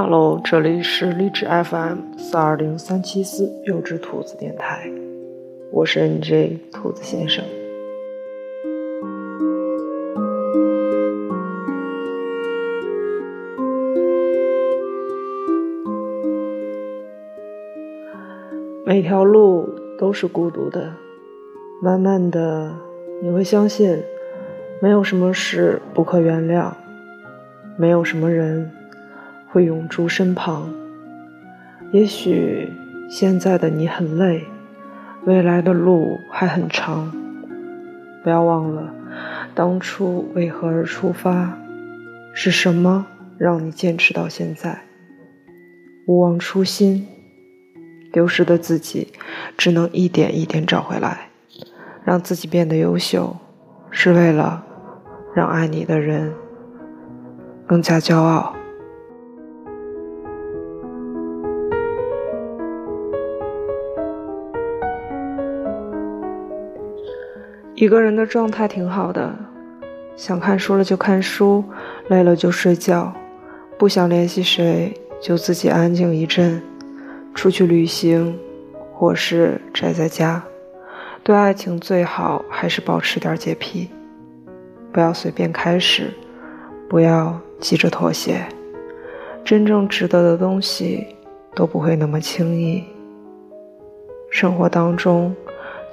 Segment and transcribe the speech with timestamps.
[0.00, 4.88] Hello，这里是励志 FM 四二零三七四幼稚兔子电台，
[5.72, 7.44] 我是 NJ 兔子先生。
[18.86, 19.68] 每条路
[19.98, 20.92] 都是孤独的，
[21.82, 22.72] 慢慢的
[23.20, 24.00] 你会相信，
[24.80, 26.72] 没有什么事不可原谅，
[27.76, 28.70] 没有什么人。
[29.50, 30.72] 会永驻身旁。
[31.92, 32.70] 也许
[33.08, 34.44] 现在的你很累，
[35.24, 37.12] 未来的路还很长。
[38.22, 38.92] 不要忘了，
[39.54, 41.58] 当初为何而出发？
[42.34, 43.06] 是什么
[43.38, 44.82] 让你坚持到现在？
[46.06, 47.06] 勿忘初心，
[48.12, 49.08] 丢失的自己
[49.56, 51.28] 只能一点一点找回来。
[52.04, 53.36] 让自己变得优秀，
[53.90, 54.64] 是为了
[55.34, 56.32] 让爱你的人
[57.66, 58.54] 更加骄傲。
[67.80, 69.32] 一个人的状态挺好的，
[70.16, 71.62] 想看书了就看书，
[72.08, 73.14] 累了就睡觉，
[73.78, 76.60] 不想联系谁就自己安静一阵，
[77.36, 78.36] 出去旅行，
[78.92, 80.42] 或是宅在家。
[81.22, 83.88] 对爱情最好还是保持点洁癖，
[84.92, 86.12] 不要随便开始，
[86.88, 88.44] 不要急着妥协。
[89.44, 91.06] 真正值得的东西
[91.54, 92.82] 都不会那么轻易。
[94.32, 95.32] 生活当中，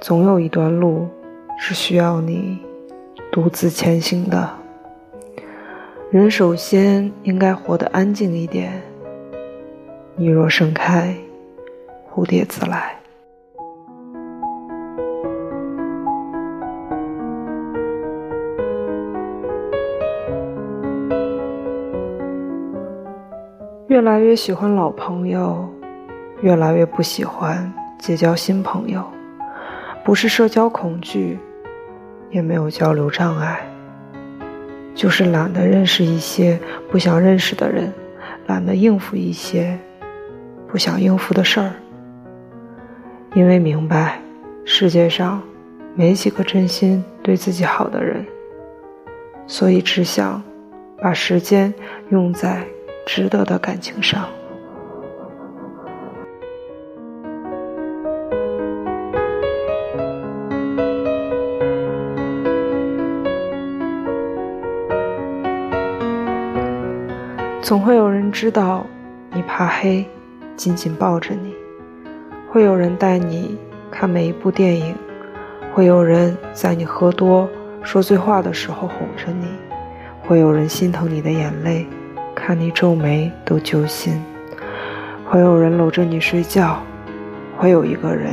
[0.00, 1.06] 总有一段路。
[1.58, 2.58] 是需要你
[3.32, 4.48] 独自前行的。
[6.10, 8.80] 人首先应该活得安静一点。
[10.14, 11.14] 你若盛开，
[12.14, 12.94] 蝴蝶自来。
[23.88, 25.68] 越来越喜欢老朋友，
[26.42, 29.02] 越来越不喜欢结交新朋友。
[30.04, 31.38] 不是社交恐惧。
[32.30, 33.66] 也没有交流障碍，
[34.94, 36.58] 就是懒得认识一些
[36.90, 37.92] 不想认识的人，
[38.46, 39.78] 懒得应付一些
[40.68, 41.72] 不想应付的事儿。
[43.34, 44.20] 因为明白，
[44.64, 45.42] 世界上
[45.94, 48.24] 没几个真心对自己好的人，
[49.46, 50.42] 所以只想
[51.00, 51.72] 把时间
[52.08, 52.64] 用在
[53.06, 54.26] 值得的感情上。
[67.66, 68.86] 总会有人知道
[69.32, 70.06] 你怕黑，
[70.54, 71.50] 紧紧抱着你；
[72.48, 73.58] 会有人带你
[73.90, 74.94] 看每一部电影；
[75.74, 77.50] 会有人在你喝多
[77.82, 79.48] 说醉话的时候哄着你；
[80.22, 81.84] 会有人心疼你的眼泪，
[82.36, 84.14] 看你皱眉都揪心；
[85.28, 86.76] 会有人搂着你睡觉；
[87.58, 88.32] 会有一个人，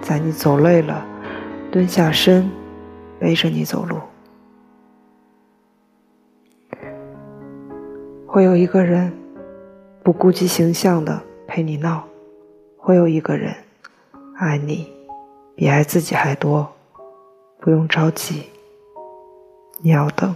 [0.00, 1.04] 在你走累了，
[1.72, 2.48] 蹲下身
[3.18, 3.96] 背着你走路。
[8.32, 9.12] 会有一个人
[10.02, 12.02] 不顾及形象的陪你闹，
[12.78, 13.54] 会有一个人
[14.38, 14.90] 爱你
[15.54, 16.66] 比爱自己还多，
[17.60, 18.44] 不用着急，
[19.82, 20.34] 你要等。